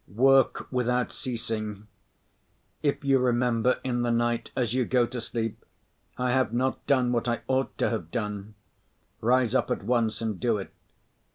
[0.15, 1.85] Work without ceasing.
[2.81, 5.63] If you remember in the night as you go to sleep,
[6.17, 8.55] "I have not done what I ought to have done,"
[9.19, 10.73] rise up at once and do it.